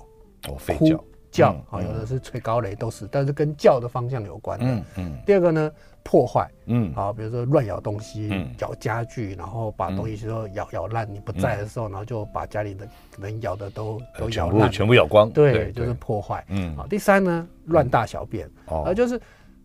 [0.48, 1.04] 哦，吠叫。
[1.32, 4.66] 叫啊，有的是吹高雷，都是，但是跟叫的方向有关的。
[4.66, 5.18] 嗯嗯。
[5.26, 5.72] 第二个呢，
[6.04, 11.08] 破坏，嗯，好，比如说乱咬东西，咬家具，然后把东西都咬咬烂。
[11.12, 15.30] 你不在的时候，然后就把家里的能咬的都都咬烂，全部咬光。
[15.32, 16.44] 对，就是破坏。
[16.50, 16.76] 嗯。
[16.76, 19.20] 好，第三呢，乱大小便，啊，就是，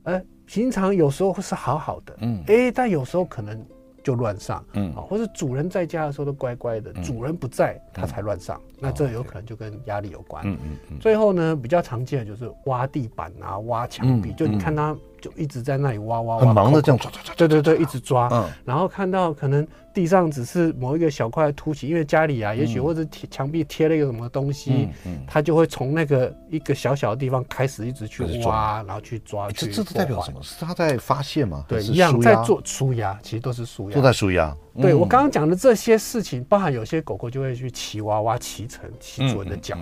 [0.04, 3.66] 呃，平常有时候会是好好的，嗯，哎，但有时候可能。
[4.06, 10.44] 就乱上，嗯，或者主人在家的时候都乖乖的，嗯、主人不在，它才乱上，嗯，那这有可能就跟压力有关。
[10.46, 10.98] 嗯嗯嗯。
[11.00, 14.96] 最后呢，比较常见的就是挖地板啊，挖墙壁，嗯，就你看他。
[15.26, 18.28] 就一直在那里挖挖挖，很忙的这样抓抓抓，对对对，一直抓。
[18.30, 29.50] 嗯，然后看到可能地上只是某一个小块凸起，因为家里啊，也许或者贴墙壁贴了一个什么东西，嗯，他就会从那个一个小小的地方开始一直去挖，然后去抓。
[29.50, 30.40] 这这代表什么？
[30.42, 31.64] 是他在发泄吗？
[31.66, 33.96] 对，一样在做舒压，其实都是舒压。
[33.96, 34.54] 都在舒压。
[34.80, 39.76] 对我刚刚讲的这些事情，包含有些狗狗就会去骑娃娃、骑乘、骑主人的脚，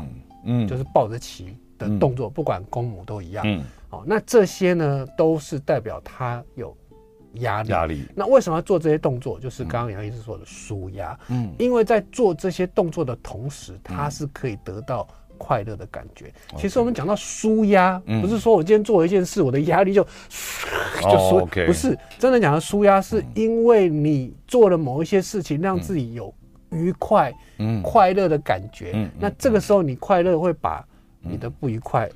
[0.47, 3.45] 嗯，就是抱着骑的动作，不管公母都一样。
[3.47, 3.63] 嗯。
[4.07, 6.75] 那这些呢，都是代表他有
[7.35, 7.69] 压力。
[7.69, 8.05] 压力。
[8.15, 9.39] 那为什么要做这些动作？
[9.39, 11.19] 就是刚刚杨医师说的舒压。
[11.29, 11.53] 嗯。
[11.59, 16.33] 因为在做这些动作的同时，他是可以得到快乐的感觉。
[16.57, 20.05] 其实我们讲到舒压，不是说我今天做了一件事，我的压力就
[21.03, 26.33] 就纾，不是真的讲到舒压，是因为你做了某一些事情，让自己有
[26.71, 27.35] 愉快、
[27.83, 29.11] 快乐的感觉。
[29.19, 30.87] 那这个时候你快乐会把
[31.21, 32.09] 你的不愉快。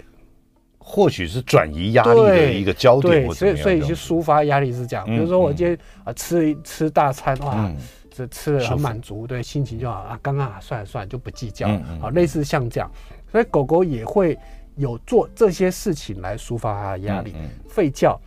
[0.90, 5.04] 或许是转移压力的一个焦点，对，所以所以去抒发压力是这样。
[5.04, 7.70] 比如说我今天啊吃吃大餐哇，
[8.10, 10.18] 这吃的很满足，对，心情就好啊。
[10.22, 11.68] 刚刚啊算了算了就不计较，
[12.00, 12.90] 好，类似像这样，
[13.30, 14.36] 所以狗狗也会
[14.76, 17.34] 有做这些事情来抒发它的压力。
[17.68, 18.18] 吠叫，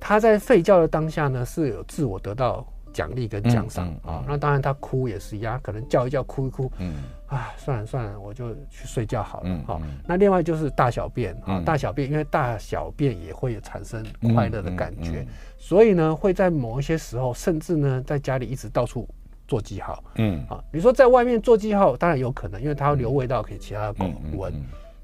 [0.00, 4.24] 它在吠叫的当下呢是有自我得到奖励跟奖赏啊。
[4.26, 6.94] 那当然它哭也是一样，可能叫一叫哭一哭，嗯。
[7.26, 9.62] 啊，算了算了，我就去睡觉好了。
[9.66, 15.26] 好、嗯嗯哦，那另外就是大小便啊、嗯，大小便，因为大小便也会产生快乐的感觉、
[15.58, 19.08] 所以呢，会在某一些时候，甚至呢，在家里一直到处
[19.48, 20.02] 做记号。
[20.16, 24.04] 嗯，啊，比如说在外面做记号，当然有可能，因为它要留味道给其他的狗
[24.36, 24.52] 闻。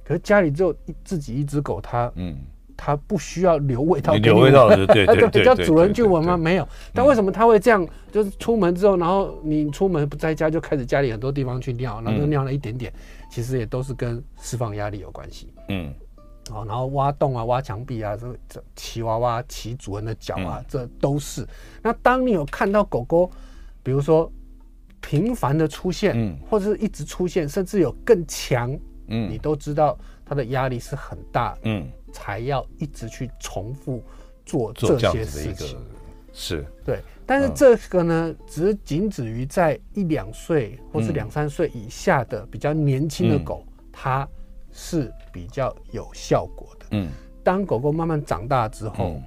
[0.04, 2.37] 可是家里只有自己一只狗，它嗯。
[2.84, 6.36] 它不需要留味道，留味道的，对对对， 叫主人去闻吗？
[6.36, 6.68] 没有。
[6.92, 7.86] 但为什么它会这样？
[8.10, 12.92] 就是出门之后，然后你出门不在家，就开始家里很多地方去尿，然后就尿了一点点，
[13.30, 15.54] 其实也都是跟释放压力有关系。
[15.68, 15.94] 嗯，
[16.50, 21.46] 好，然后挖洞啊，挖墙壁啊，这这骑娃娃骑主人的脚啊，这都是。
[21.80, 23.30] 那当你有看到狗狗，
[23.84, 24.28] 比如说
[25.00, 31.88] 频繁的出现，嗯或者是一直出现，甚至有更强，嗯，你都知道它的压力是很大，嗯。
[32.12, 34.03] 才要一直去重复
[34.44, 35.79] 做这些事情，
[36.33, 37.01] 是对。
[37.27, 44.29] 但是这个呢，只仅止于在一两岁或是两三岁以下的比较年轻的狗，它
[44.70, 46.87] 是比较有效果的。
[46.90, 47.09] 嗯，
[47.42, 49.20] 当狗狗慢慢长大之后。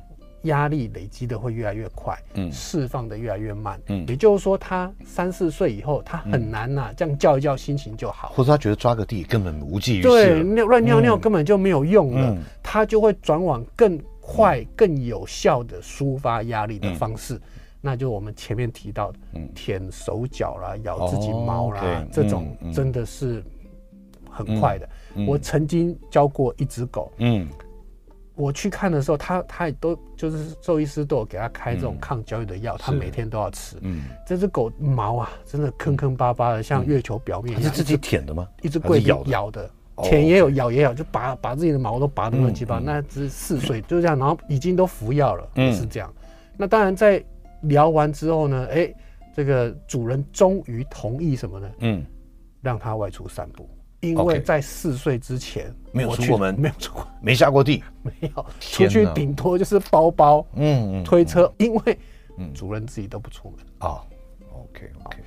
[0.45, 17.41] 压力累积的会越来越快，嗯，释放的越来越慢，嗯，也就是说，他三四岁以后，他很难呐、啊嗯，这样叫一叫，心情就好，或者他觉得抓个地根本无济于事，对，尿乱尿尿根本就没有用了，嗯、他就会转往更快、嗯、更有效的抒发压力的方式、嗯，
[17.81, 23.43] 那就我们前面提到的，嗯，舔手脚啦，咬自己毛啦，哦、这种真的是
[24.29, 24.89] 很快的。
[25.27, 27.47] 我曾经教过一只狗，嗯。
[28.36, 33.78] 我去看的时候，他他也都就是兽医师都有给他开这种抗焦虑的药，他每天都要吃。
[33.82, 37.71] 嗯，这只狗毛啊，真的坑坑巴巴的，像月球表面一样。
[37.71, 38.48] 是自己舔的吗？
[38.62, 39.69] 一只贵咬咬的，
[40.04, 42.86] 舔也有，咬也有，就拔把自己的毛都拔得乱七八糟。
[42.86, 46.13] 那只四岁就这样，然后已经都服药了，是这样。
[46.58, 47.24] 那当然在
[47.62, 48.93] 聊完之后呢，哎，
[49.34, 51.71] 这个主人终于同意什么呢？
[51.80, 52.06] 嗯，
[52.62, 53.69] 让他外出散步。
[54.09, 61.97] 因为在四岁之前没有出过门，没有出过，没下过地，没有出去，顶多就是包包，嗯嗯，推车，因为
[62.53, 63.59] 主人自己都不出门。
[63.79, 64.01] 啊。
[64.51, 65.17] OK OK，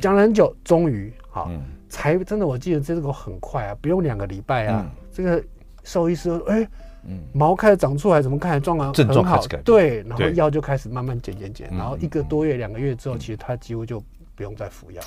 [0.00, 1.50] 讲了很久，终于好，
[1.88, 5.42] 才真的，我记得这只狗很快啊，不用两个礼拜啊，这个
[5.82, 6.68] 兽医师说，哎，
[7.32, 14.02] 毛开始长出来，怎么看起来状况很好，对，然后药就开始慢慢减减减，然后一个多月、两个月之后，其实它几乎就
[14.34, 15.02] 不用再服药。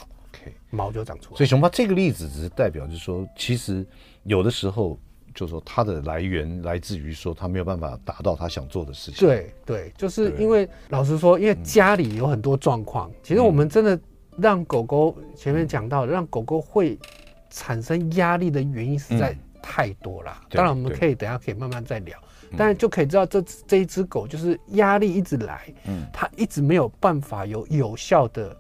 [0.70, 3.86] 毛就长出来，所以熊爸这个例子只是代表，就是说，其实
[4.24, 4.98] 有的时候，
[5.34, 9.28] 就是说它的来源来自于说它没有办法达到他想做的事情。
[9.28, 14.00] 对对，就是因为老实说，因为家里有很多状况，其实我们真的
[14.38, 16.98] 让狗狗前面讲到，让狗狗会
[17.50, 20.42] 产生压力的原因实在太多了。
[20.50, 22.18] 当然，我们可以等下可以慢慢再聊，
[22.58, 28.56] 但是就可以知道这这一只狗就是压力一直来，嗯，它一直没有办法有有效的。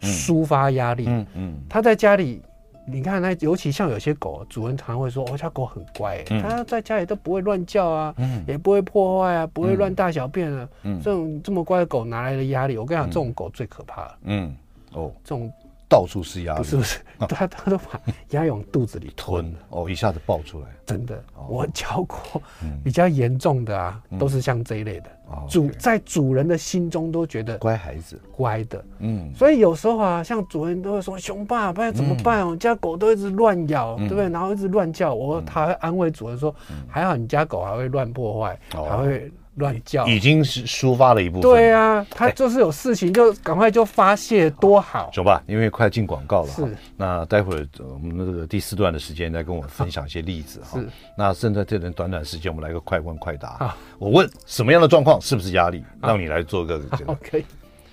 [0.00, 2.40] 抒发压力，嗯嗯，他在家里，
[2.86, 8.14] 你看那尤其像有些狗，主人常常会说，我家狗很乖，它在家里都不会乱叫啊，
[8.46, 10.68] 也不会破坏啊，不会乱大小便啊，
[11.02, 12.76] 这种这么乖的狗哪来的压力？
[12.76, 14.54] 我跟你讲，这种狗最可怕了，嗯，
[14.92, 15.52] 哦，这种。
[15.90, 18.00] 到处是压力，不是不是，他他都把
[18.30, 22.40] 鸭往肚子里吞，哦，一下子爆出来，真的，我教过
[22.84, 25.10] 比较严重的啊，都是像这一类的，
[25.48, 32.46] 主在主人的心中都觉得乖孩子，乖的，嗯，所以有时候啊，像主人都会说，熊爸，不然怎么办？
[32.46, 34.28] 我家狗都一直乱咬，对不对？
[34.28, 36.54] 然后一直乱叫，我他会安慰主人说，
[36.88, 39.30] 还好你家狗还会乱破坏，还会。
[39.60, 41.42] 乱叫已经是抒发了一部分。
[41.42, 45.08] 对啊，他就是有事情就赶快就发泄，多好。
[45.14, 46.48] 走吧，因为快进广告了。
[46.48, 46.76] 是。
[46.96, 50.80] 那待会儿我们的这个第四段的时间再跟我分享一些例子哈。
[50.80, 50.88] 是。
[51.16, 53.56] 那剩在这段短短时间，我们来个快问快答。
[53.58, 53.76] 好。
[53.98, 55.84] 我问什么样的状况是不是压力？
[56.02, 57.12] 让你来做个这个。
[57.12, 57.44] OK。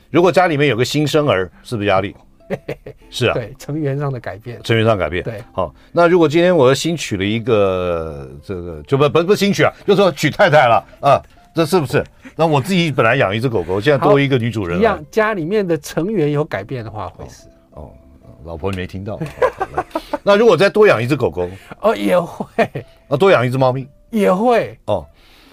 [0.09, 2.15] 如果家里面有个新生儿，是不是压力？
[3.09, 3.33] 是啊。
[3.33, 4.63] 对，成员上的改变。
[4.63, 5.21] 成员上改变。
[5.21, 5.43] 对。
[5.51, 11.21] 好，那如果今天我新娶了一个这个，就不不不新娶啊，就说娶太太了啊。
[11.57, 12.03] 这是不是？
[12.35, 14.77] 那我自己本来养一只狗狗，现在多一个女主人。
[14.77, 17.91] 一样，家里面的成员有改变的话，会是哦。
[18.45, 19.19] 老婆你没听到？
[20.21, 21.49] 那如果再多养一只狗狗，
[21.81, 22.85] 哦，也会。
[23.07, 24.77] 那多养一只猫咪，也会。
[24.85, 25.03] 哦，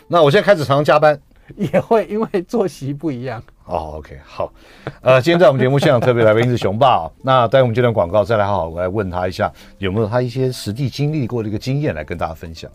[0.07, 1.19] 那我现在开始常常加班，
[1.57, 3.43] 也会，因为作息不一样。
[3.65, 4.53] 哦，OK，好。
[5.01, 7.11] 呃，今天在我们节目现场特别来宾是熊爸。
[7.25, 12.71] 那待会我们这段广告再来好好我来问他一下，有没有他一些实际经历过的一个经验来跟大家分享。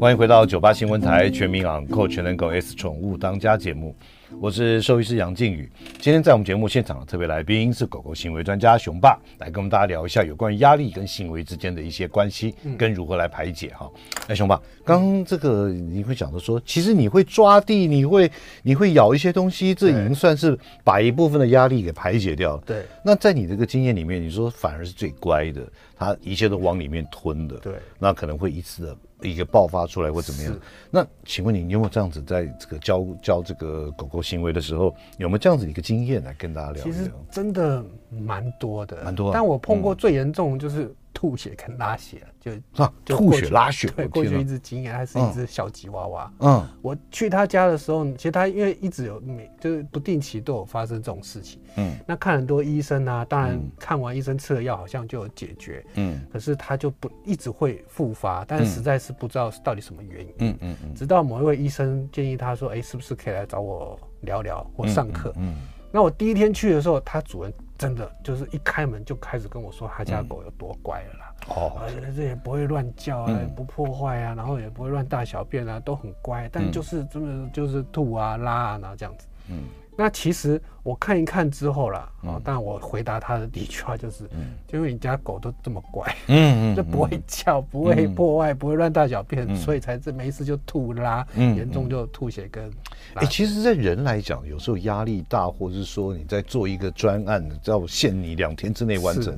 [0.00, 3.92] 欢迎回到九八新闻台《全民昂购全能狗 S 宠物当家》节目，
[4.40, 5.68] 我是兽医师杨靖宇。
[5.98, 13.90] 今天在我们节目现场的特别来宾是狗狗行为专家熊爸，来跟我们大家聊一下有关于压力跟行为之间的一些关系，跟如何来排解哈。
[14.28, 18.30] 哎，熊爸，刚刚这个你会讲的说，其实你会抓地，你会
[18.62, 22.62] 你会咬一些东西，这已经算是把一部分的压力给排解掉了。
[22.64, 22.84] 对。
[23.04, 27.56] 那在你这个经验里面，你说反而是最乖的，它一切都往里面吞的。
[27.56, 27.72] 对。
[27.98, 28.96] 那可能会一次的。
[29.22, 30.56] 一个爆发出来或怎么样？
[30.90, 36.92] 那请问你，你有没有这样子在这个教教这个狗狗行为的时候，有没有这样子的一个经验来跟大家聊一聊？
[36.92, 39.32] 其实真的蛮多的，蛮多。
[39.32, 42.22] 但我碰过最严重就是吐血跟拉血。
[42.38, 46.32] 就啊，吐血拉血，对，过去一只经验还是一只小吉娃娃。
[46.38, 51.60] 嗯，我去他家的时候，其实他因为一直有每就是不定期都有发生这种事情。
[51.74, 55.84] 嗯，那看很多医生啊，当然看完医生吃了药好像就有解决。
[55.96, 60.34] 嗯，可是他就不一直会复发，但是实在是不知道到底什么原因。
[60.38, 60.94] 嗯嗯嗯。
[60.94, 65.56] 直到某一位医生建议他说：“哎，是不是可以来找我聊聊或上课？”嗯，
[65.90, 71.34] 那我第一天去的时候，他主人真的就是一开门就开始跟我说他家狗有多乖了啦。
[71.48, 76.48] 哦，而且这也不会乱叫啊，不破坏啊，然后也不会乱大小便啊，都很乖。
[76.52, 79.28] 但就是真的就是吐啊、拉啊，然后这样子。
[79.48, 79.62] 嗯，
[80.00, 92.70] 那其实我看一看之后啦，啊，但我回答他的第一句话就是，嗯，就 因为你家狗都这么乖，嗯嗯， 就不会叫，不会破坏，不会乱大小便，所以才这没事就吐拉，严重就吐血跟。
[93.14, 99.36] 哎，其实，在人来讲，有时候压力大，或者是说你在做一个专案，要限你两天之内完成。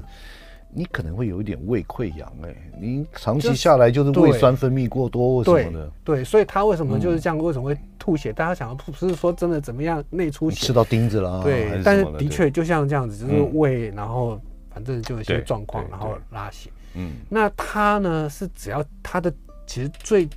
[0.72, 5.90] 你可能会有一点胃溃疡，哎，你长期下来就是胃酸分泌过多或什么的。
[6.04, 7.36] 对，对，所以他为什么就是这样？
[7.38, 8.32] 为什么会吐血？
[8.32, 11.42] 大家想，不是说真的怎么样内出血，吃到钉子了。
[11.42, 14.40] 对，但是的确就像这样子，就是胃，然后
[14.70, 16.70] 反正就有些状况，然后拉血。
[16.94, 19.32] 嗯，那他呢是只要他的
[19.66, 20.28] 其实最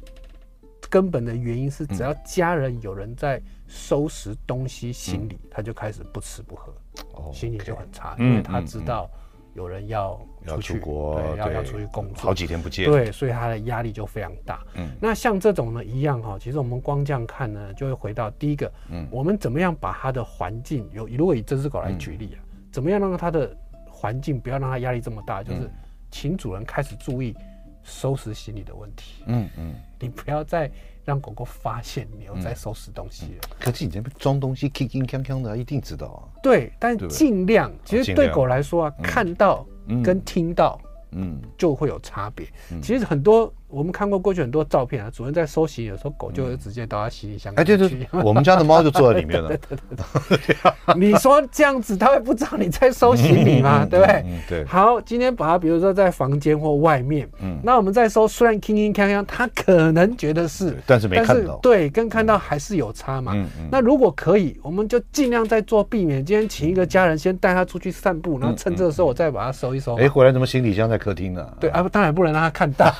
[0.89, 6.71] 根本的原因是，只要家人有人在收拾东西行李，他就开始不吃不喝，
[7.31, 9.09] 心情就很差，因为他知道
[9.53, 14.63] 有人要出去，对，要要出去工作，好几天不见，对，所以他的压力就非常大。
[14.75, 22.39] 嗯，那像这种呢一样哈，其实我们光这样看呢，就会回到第一个，嗯，我们怎么样把他的环境有，如果以这只狗来举例啊，
[22.71, 23.55] 怎么样让它的
[23.89, 25.69] 环境不要让它压力这么大，就是
[26.11, 27.35] 请主人开始注意。
[27.85, 30.71] 收拾行李的问题，嗯嗯，你不要再
[31.05, 33.41] 让狗狗发现你有在收拾东西了。
[33.49, 36.19] 嗯嗯、可是你这边装东西，铿铿锵锵的，一定知道啊。
[36.41, 39.65] 对，但尽量，其实对狗来说啊，嗯、看到
[40.03, 40.79] 跟听到，
[41.11, 42.47] 嗯，就会有差别。
[42.71, 43.53] 嗯、其实很多。
[43.73, 47.51] 我们看过过去很多照片啊，主人在收行李的时候，狗就会直接到他行李箱。
[47.55, 47.89] 哎，对对，
[48.23, 49.49] 我们家的猫就坐在里面了。
[49.57, 49.77] 对对
[50.45, 50.95] 对。
[50.95, 53.83] 你说这样子，它会不知道你在收行李吗？
[53.89, 54.25] 对不对？
[54.47, 54.65] 对。
[54.65, 61.57] 好，今天把它，比如说在房间或外面，嗯，那我们在收，虽然铿铿锵锵，它可能觉得是，但是没看到。
[61.57, 63.31] 对，跟看到还是有差嘛。
[63.33, 63.67] 嗯嗯。
[63.71, 66.23] 那如果可以，我们就尽量在做避免。
[66.23, 69.95] 今天请一个家人先带它出去散步，然后趁这个时候我再把它收一收。
[69.95, 71.47] 哎，回来怎么行李箱在客厅呢？
[71.59, 72.93] 对啊，当然不能让它看到。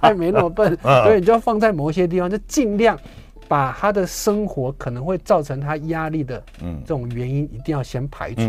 [0.00, 2.98] 他也没那么笨， 所以你就要放在某一些地方，就尽量
[3.46, 8.42] 把他的生活可能会造成他压力的这种原因，一定要先排除，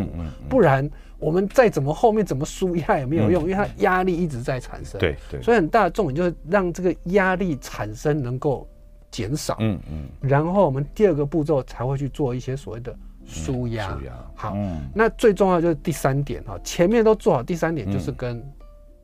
[0.48, 0.90] 不然
[1.20, 5.00] 我们再怎么后面怎么输压也没有用，因为他压力一直在产生。
[5.00, 8.68] 对对，所以很大的重点就是让这个压力产生能够
[9.10, 9.58] 减少。
[9.60, 12.96] 嗯嗯，然后我们第二个步骤才会去做一些所谓的
[13.26, 13.98] 舒压。
[14.36, 14.56] 好，
[14.94, 18.42] 那最重要就是第三点哈，前面都做好，第三点就是跟。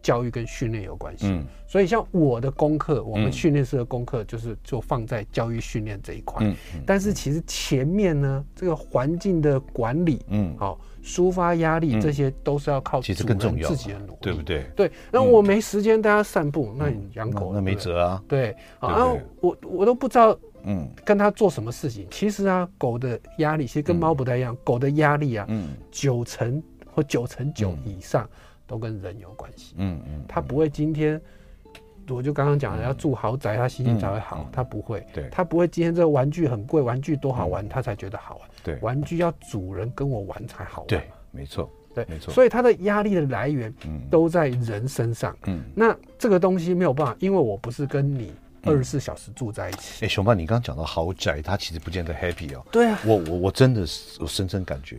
[0.08, 6.56] 教育跟训练有关系，嗯，所以像我的功课，我们训练师的功课就是就放在教育训练这一块，嗯，
[6.86, 14.64] 但是其实前面呢，这个环境的管理，嗯，好，抒发压力，这些都是要靠主人自己的努力，对不对？
[14.78, 22.08] 对，那我没时间带它散步，那你养狗那没辙啊，对，然后我我都不知道，嗯，跟他做什么事情。
[22.10, 28.26] 其实啊，狗的压力其实跟猫不太一样，狗的压力啊，嗯，九成或九成九以上。
[28.68, 31.20] 都跟人有关系，嗯嗯，他不会今天，
[32.10, 41.02] 我就刚刚讲了，要住豪宅，他心情才会好，他不会，对，他不会今天这个玩具很贵，玩具多好玩，他才觉得好玩，对，玩具要主人跟我玩才好玩，对，
[41.32, 43.74] 没错，对，没错，所以他的压力的来源，
[44.12, 54.98] 都在人身上，嗯，那这个东西没有办法，因为我不是跟你二十四小时住在一起，哎，熊爸，你刚刚讲到豪宅，他其实不见得 happy 哦，对啊，我我我真的是我深深感觉。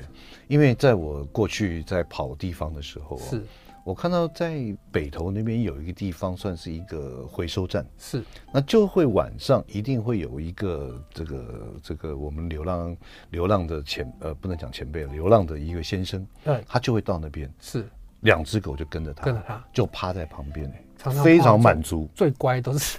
[0.48, 3.42] 因为在我过去在跑地方的时候啊，是。
[3.84, 8.22] 我看到在北投那边有一个地方算是一个回收站，是。
[8.52, 12.94] 那就会晚上一定会有一个这个这个我们流浪
[13.30, 17.88] 流浪的前呃不能讲前辈，流浪的一个先生，对，他就会到那边，是。
[18.20, 19.64] 两只狗就跟着他，跟着他。
[19.72, 22.98] 就趴在旁边，常常非常满足，最乖都是。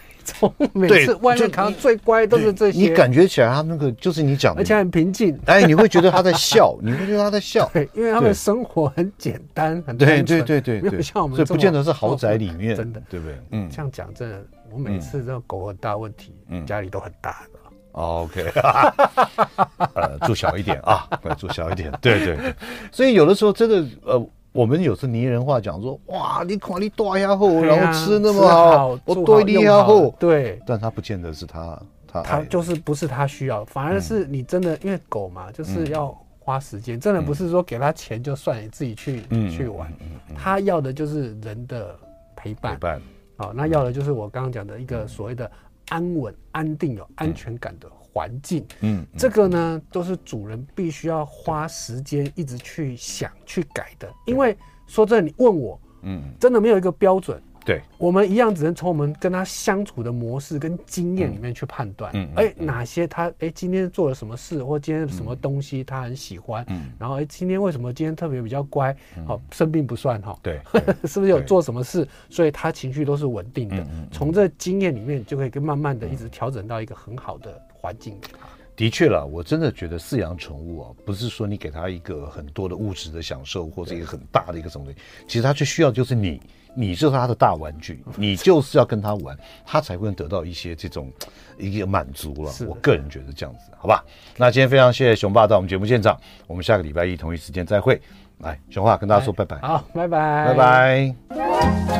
[0.73, 5.37] 每次外面看到最乖都是这些，你感觉起来他那个就是你讲的，而且很平静。
[5.45, 13.35] 哎，你会觉得他在笑，你会觉得他在笑， 对，因为他们生活很简单，很对对对对，没有像我们，所以不见得是豪宅里面，真的，对不对？
[13.51, 17.59] 嗯，这样讲真的，我每次这个狗很大问题，嗯，家里都很大的。
[17.93, 18.45] OK，
[19.95, 21.07] 呃，住小一点啊，
[21.37, 22.53] 住小一点，对对对。
[22.91, 24.29] 所以有的时候真的，呃。
[24.59, 39.89] 我们有时拟人话讲说，哇，你看你大呀厚，然后吃那么好，我对你呀厚，对，但他不见得是他，他他就是不是他需要，反而是你真的，因为狗嘛，就是要花时间，真的不是说给他钱就算，你自己去去玩，
[40.35, 41.95] 他要的就是人的
[42.35, 43.01] 陪伴，陪伴，
[43.37, 45.49] 好，那要的就是我刚刚讲的一个所谓的
[45.87, 47.87] 安稳、安定、有安全感的。
[48.11, 54.11] 环境，嗯，这个呢，都是主人必须要花时间一直去想、去改的。
[54.25, 54.57] 因为
[54.87, 57.41] 说真的，你问我，嗯，真的没有一个标准。
[57.65, 62.09] 对，我们一样只能从我们跟他相处的模式跟经验里面去判断。
[62.15, 66.65] 嗯，哎，哪些他哎今天做了什么事，或今天什么东西他很喜欢。
[66.69, 68.95] 嗯，然后哎今天为什么今天特别比较乖？
[69.27, 70.35] 好，生病不算哈。
[70.41, 70.59] 对，
[71.03, 73.85] 是不是有做什么事，所以他情绪都是稳定的。
[74.09, 77.61] 从这经验里面就可以跟慢慢的一直调整到一个很好的。
[77.81, 86.41] 环境给他，的确了，我真的觉得饲养宠物啊，不是说你给他一个很多的物质的享受，或者一个很大的一个什么东西，其实他最需要就是你，
[86.75, 91.11] 你就是他的大玩具，你就是要跟他玩，他才会得到一些这种
[91.57, 92.51] 一个满足了。
[92.67, 94.03] 我个人觉得这样子，好吧？
[94.37, 97.99] 那今天非常谢谢熊爸到我们节目现场，我们下个礼拜一同一时间再会。
[98.39, 101.15] 来，熊爸跟大家说拜拜，好，拜拜，拜拜。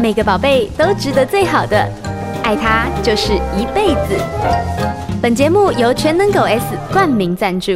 [0.02, 1.78] 每个宝贝都值得最好的，
[2.46, 4.79] 爱他就是一辈子。
[5.22, 6.64] 本节目由全能狗 S
[6.94, 7.74] 冠名赞助。